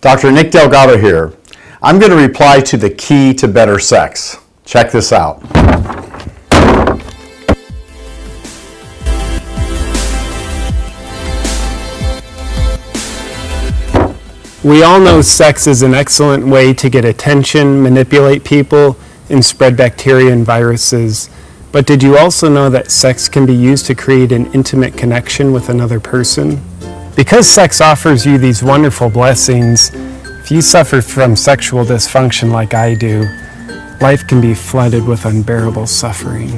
[0.00, 0.30] Dr.
[0.30, 1.32] Nick Delgado here.
[1.82, 4.36] I'm going to reply to the key to better sex.
[4.64, 5.42] Check this out.
[14.62, 18.96] We all know sex is an excellent way to get attention, manipulate people,
[19.30, 21.28] and spread bacteria and viruses.
[21.72, 25.52] But did you also know that sex can be used to create an intimate connection
[25.52, 26.60] with another person?
[27.18, 32.94] Because sex offers you these wonderful blessings, if you suffer from sexual dysfunction like I
[32.94, 33.24] do,
[34.00, 36.52] life can be flooded with unbearable suffering.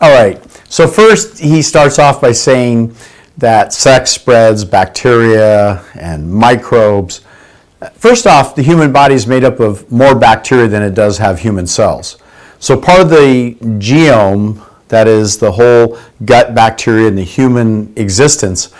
[0.00, 2.96] All right, so first he starts off by saying
[3.36, 7.20] that sex spreads bacteria and microbes.
[7.92, 11.40] First off, the human body is made up of more bacteria than it does have
[11.40, 12.16] human cells.
[12.60, 18.72] So part of the genome, that is the whole gut bacteria in the human existence,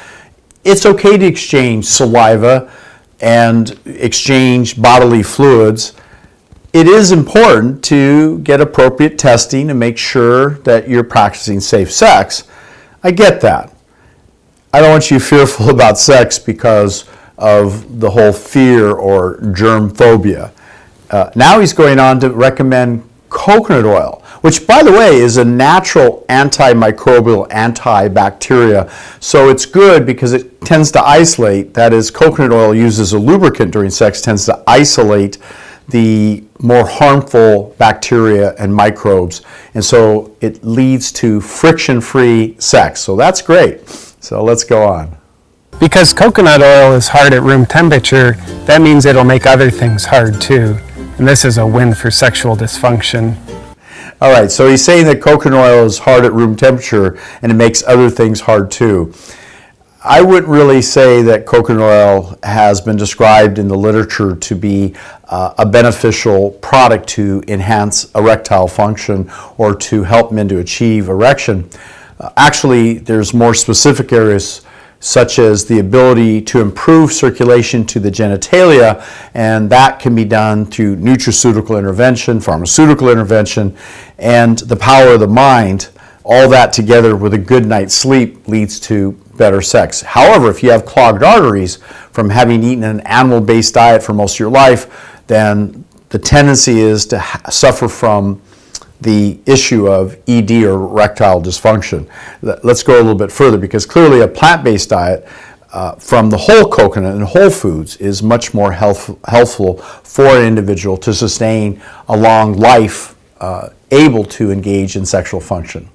[0.64, 2.72] it's okay to exchange saliva
[3.20, 5.94] and exchange bodily fluids.
[6.72, 12.45] It is important to get appropriate testing and make sure that you're practicing safe sex.
[13.02, 13.73] I get that.
[14.73, 17.04] I don't want you fearful about sex because
[17.38, 20.52] of the whole fear or germ phobia.
[21.10, 25.44] Uh, now he's going on to recommend coconut oil, which, by the way, is a
[25.44, 28.90] natural antimicrobial, antibacteria.
[29.22, 31.74] So it's good because it tends to isolate.
[31.74, 35.38] That is, coconut oil used as a lubricant during sex tends to isolate
[35.88, 39.42] the more harmful bacteria and microbes.
[39.74, 43.00] And so it leads to friction free sex.
[43.00, 43.88] So that's great.
[44.20, 45.16] So let's go on.
[45.80, 48.32] Because coconut oil is hard at room temperature,
[48.66, 50.76] that means it'll make other things hard too.
[51.18, 53.36] And this is a win for sexual dysfunction.
[54.21, 57.55] All right, so he's saying that coconut oil is hard at room temperature and it
[57.55, 59.15] makes other things hard too.
[60.02, 64.97] I wouldn't really say that coconut oil has been described in the literature to be
[65.28, 71.71] uh, a beneficial product to enhance erectile function or to help men to achieve erection.
[72.19, 74.62] Uh, actually, there's more specific areas
[75.00, 79.04] such as the ability to improve circulation to the genitalia,
[79.34, 83.76] and that can be done through nutraceutical intervention, pharmaceutical intervention,
[84.19, 85.91] and the power of the mind.
[86.25, 90.03] All that together with a good night's sleep leads to better sex.
[90.03, 91.76] However, if you have clogged arteries
[92.10, 96.80] from having eaten an animal based diet for most of your life, then the tendency
[96.80, 98.42] is to suffer from
[99.00, 102.09] the issue of ED or erectile dysfunction.
[102.42, 105.26] Let's go a little bit further because clearly a plant-based diet
[105.72, 110.44] uh, from the whole coconut and whole foods is much more health, healthful for an
[110.44, 115.88] individual to sustain a long life uh, able to engage in sexual function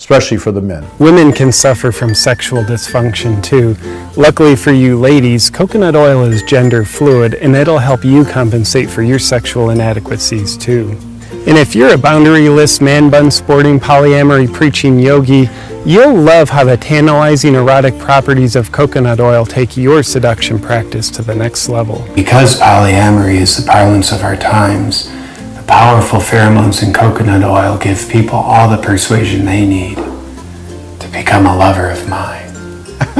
[0.00, 0.82] especially for the men.
[0.98, 3.76] Women can suffer from sexual dysfunction too.
[4.16, 9.02] Luckily for you ladies, coconut oil is gender fluid and it'll help you compensate for
[9.02, 10.98] your sexual inadequacies too.
[11.46, 15.48] And if you're a boundaryless, man bun sporting, polyamory preaching yogi,
[15.86, 21.22] you'll love how the tantalizing erotic properties of coconut oil take your seduction practice to
[21.22, 22.06] the next level.
[22.14, 25.08] Because polyamory is the parlance of our times,
[25.56, 31.46] the powerful pheromones in coconut oil give people all the persuasion they need to become
[31.46, 32.49] a lover of mine.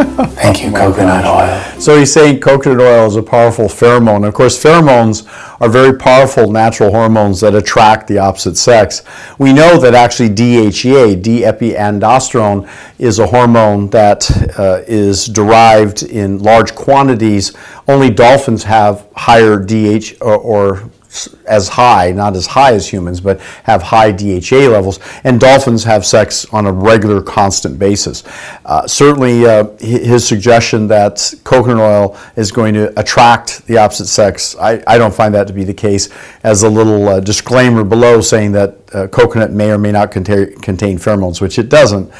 [0.05, 1.75] Thank you, oh coconut gosh.
[1.75, 1.81] oil.
[1.81, 4.27] So he's saying coconut oil is a powerful pheromone.
[4.27, 5.27] Of course, pheromones
[5.61, 9.03] are very powerful natural hormones that attract the opposite sex.
[9.39, 12.69] We know that actually DHEA, D-epiandrosterone,
[12.99, 17.55] is a hormone that uh, is derived in large quantities.
[17.87, 20.91] Only dolphins have higher DH or, or
[21.47, 25.01] as high, not as high as humans, but have high DHA levels.
[25.25, 28.23] And dolphins have sex on a regular, constant basis.
[28.65, 34.57] Uh, certainly, uh, his suggestion that coconut oil is going to attract the opposite sex,
[34.57, 36.09] I, I don't find that to be the case.
[36.45, 40.55] As a little uh, disclaimer below saying that uh, coconut may or may not contain,
[40.61, 42.11] contain pheromones, which it doesn't.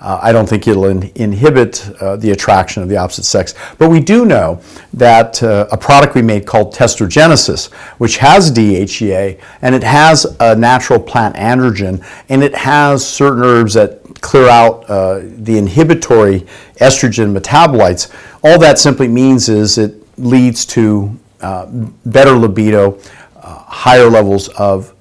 [0.00, 3.54] Uh, I don't think it'll in, inhibit uh, the attraction of the opposite sex.
[3.78, 4.60] But we do know
[4.92, 10.54] that uh, a product we made called Testogenesis, which has DHEA and it has a
[10.54, 16.46] natural plant androgen and it has certain herbs that clear out uh, the inhibitory
[16.80, 18.12] estrogen metabolites,
[18.42, 21.66] all that simply means is it leads to uh,
[22.06, 22.98] better libido,
[23.36, 24.94] uh, higher levels of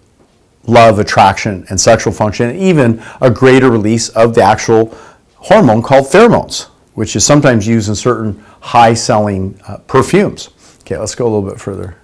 [0.68, 4.96] love, attraction, and sexual function, and even a greater release of the actual
[5.36, 10.50] hormone called pheromones, which is sometimes used in certain high selling uh, perfumes.
[10.82, 11.98] Okay, let's go a little bit further.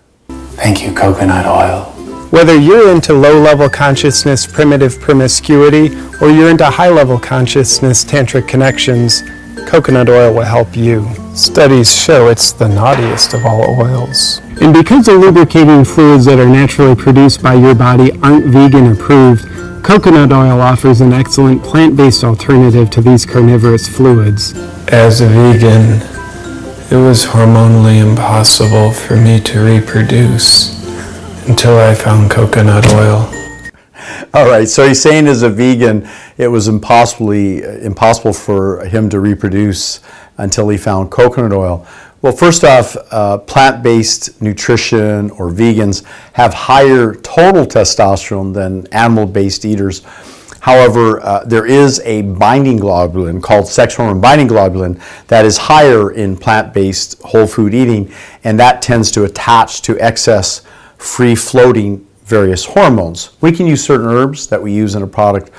[0.56, 1.84] Thank you, coconut oil.
[2.32, 8.48] Whether you're into low level consciousness, primitive promiscuity, or you're into high level consciousness, tantric
[8.48, 9.22] connections,
[9.68, 11.08] coconut oil will help you.
[11.34, 14.40] Studies show it's the naughtiest of all oils.
[14.62, 19.46] And because the lubricating fluids that are naturally produced by your body aren't vegan approved,
[19.84, 24.54] coconut oil offers an excellent plant based alternative to these carnivorous fluids.
[24.90, 26.02] As a vegan,
[26.92, 30.84] it was hormonally impossible for me to reproduce
[31.48, 33.33] until I found coconut oil.
[34.34, 36.08] All right, so he's saying as a vegan,
[36.38, 40.00] it was impossibly impossible for him to reproduce
[40.38, 41.86] until he found coconut oil.
[42.22, 50.04] Well, first off, uh, plant-based nutrition or vegans have higher total testosterone than animal-based eaters.
[50.62, 56.12] However, uh, there is a binding globulin called sex hormone binding globulin that is higher
[56.12, 58.10] in plant-based whole food eating,
[58.46, 60.62] and that tends to attach to excess
[60.98, 63.32] free-floating various hormones.
[63.42, 65.52] We can use certain herbs that we use in a product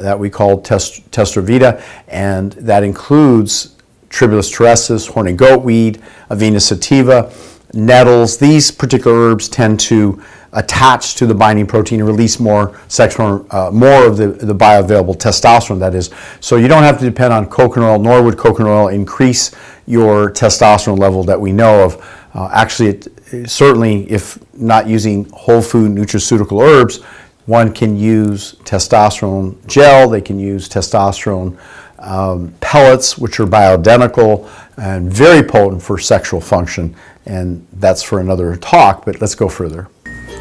[0.00, 3.76] that we call test, Testravita, and that includes
[4.08, 7.32] Tribulus terrestris, horny goatweed, Avena sativa,
[7.72, 8.36] nettles.
[8.36, 10.22] These particular herbs tend to
[10.52, 14.54] attach to the binding protein and release more sex hormone, uh, more of the, the
[14.54, 16.10] bioavailable testosterone, that is.
[16.40, 19.50] So you don't have to depend on coconut oil, nor would coconut oil increase
[19.86, 22.28] your testosterone level that we know of.
[22.34, 27.02] Uh, actually, it, certainly, if not using whole food nutraceutical herbs,
[27.46, 31.58] one can use testosterone gel, they can use testosterone
[31.98, 36.94] um, pellets, which are bioidentical and very potent for sexual function.
[37.26, 39.88] And that's for another talk, but let's go further.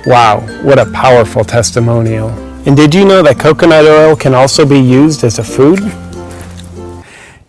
[0.06, 2.30] Wow, what a powerful testimonial.
[2.66, 5.80] And did you know that coconut oil can also be used as a food?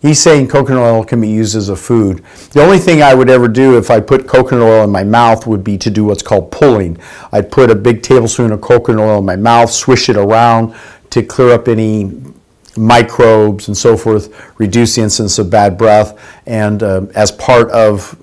[0.03, 2.25] He's saying coconut oil can be used as a food.
[2.51, 5.47] The only thing I would ever do if I put coconut oil in my mouth
[5.47, 6.97] would be to do what's called pulling.
[7.31, 10.75] I'd put a big tablespoon of coconut oil in my mouth, swish it around
[11.11, 12.11] to clear up any
[12.75, 18.21] microbes and so forth, reduce the incidence of bad breath, and uh, as part of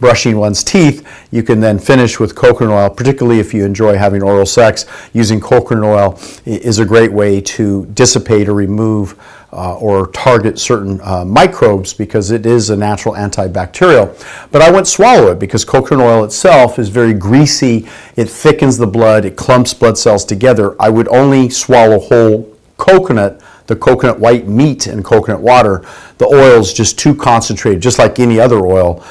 [0.00, 4.22] brushing one's teeth, you can then finish with coconut oil, particularly if you enjoy having
[4.22, 4.86] oral sex.
[5.12, 9.18] Using coconut oil is a great way to dissipate or remove
[9.52, 14.08] uh, or target certain uh, microbes because it is a natural antibacterial.
[14.50, 18.86] But I wouldn't swallow it because coconut oil itself is very greasy, it thickens the
[18.86, 20.76] blood, it clumps blood cells together.
[20.80, 25.86] I would only swallow whole coconut the coconut white meat and coconut water,
[26.18, 29.04] the oil is just too concentrated, just like any other oil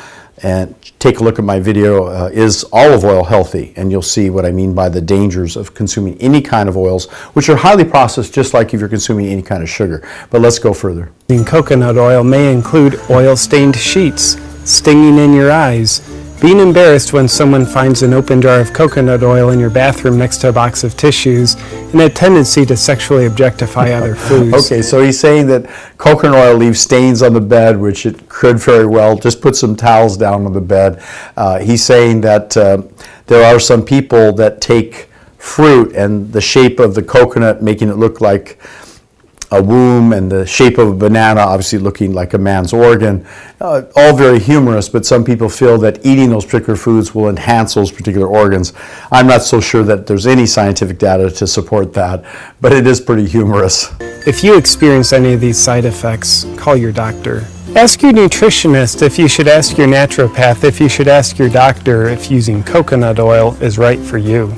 [0.44, 3.74] and take a look at my video uh, is olive oil healthy?
[3.75, 7.07] And you'll see what i mean by the dangers of consuming any kind of oils
[7.34, 10.07] which are highly processed just like if you're consuming any kind of sugar.
[10.30, 11.12] But let's go further.
[11.46, 16.01] Coconut oil may include oil stained sheets stinging in your eyes
[16.42, 20.38] being embarrassed when someone finds an open jar of coconut oil in your bathroom next
[20.38, 21.56] to a box of tissues,
[21.92, 24.54] and a tendency to sexually objectify other foods.
[24.66, 28.58] okay, so he's saying that coconut oil leaves stains on the bed, which it could
[28.58, 29.18] very well.
[29.18, 31.04] Just put some towels down on the bed.
[31.36, 32.84] Uh, he's saying that uh,
[33.28, 37.98] there are some people that take fruit and the shape of the coconut, making it
[37.98, 38.58] look like
[39.51, 43.25] a womb and the shape of a banana, obviously looking like a man's organ.
[43.60, 47.74] Uh, all very humorous, but some people feel that eating those particular foods will enhance
[47.74, 48.74] those particular organs.
[49.12, 52.24] I'm not so sure that there's any scientific data to support that,
[52.62, 53.92] but it is pretty humorous.
[54.28, 57.48] If you experience any of these side effects, call your doctor.
[57.75, 62.10] Ask your nutritionist if you should ask your naturopath, if you should ask your doctor
[62.10, 64.54] if using coconut oil is right for you.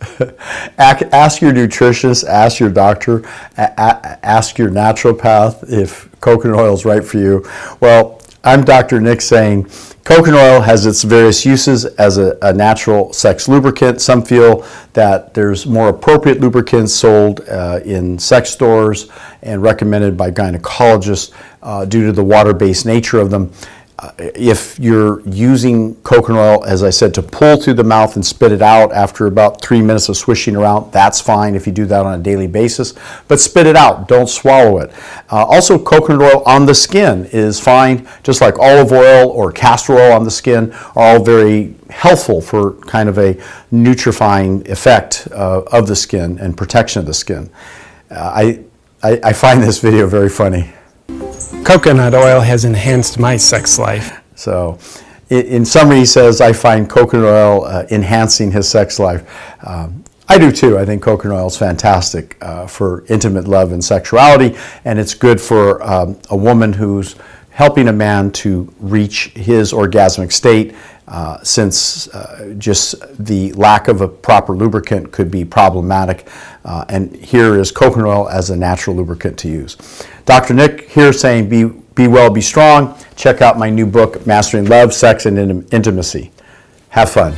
[0.78, 3.22] ask your nutritionist, ask your doctor,
[3.56, 7.48] ask your naturopath if coconut oil is right for you.
[7.80, 9.00] Well, I'm Dr.
[9.00, 9.68] Nick saying
[10.04, 14.00] coconut oil has its various uses as a, a natural sex lubricant.
[14.00, 19.10] Some feel that there's more appropriate lubricants sold uh, in sex stores
[19.42, 23.52] and recommended by gynecologists uh, due to the water based nature of them
[24.18, 28.52] if you're using coconut oil, as I said, to pull through the mouth and spit
[28.52, 32.06] it out after about three minutes of swishing around, that's fine if you do that
[32.06, 32.94] on a daily basis.
[33.26, 34.92] But spit it out, don't swallow it.
[35.30, 39.94] Uh, also, coconut oil on the skin is fine, just like olive oil or castor
[39.94, 43.34] oil on the skin are all very helpful for kind of a
[43.72, 47.50] nutrifying effect uh, of the skin and protection of the skin.
[48.12, 48.64] Uh, I,
[49.02, 50.72] I, I find this video very funny.
[51.64, 54.20] Coconut oil has enhanced my sex life.
[54.34, 54.78] So,
[55.28, 59.28] in summary, he says, I find coconut oil uh, enhancing his sex life.
[59.66, 60.78] Um, I do too.
[60.78, 65.40] I think coconut oil is fantastic uh, for intimate love and sexuality, and it's good
[65.40, 67.16] for um, a woman who's
[67.50, 70.74] helping a man to reach his orgasmic state
[71.08, 76.28] uh, since uh, just the lack of a proper lubricant could be problematic.
[76.64, 79.76] Uh, and here is coconut oil as a natural lubricant to use.
[80.26, 80.54] Dr.
[80.54, 82.98] Nick here saying be, be well, be strong.
[83.16, 86.30] Check out my new book, Mastering Love, Sex, and Intim- Intimacy.
[86.90, 87.34] Have fun.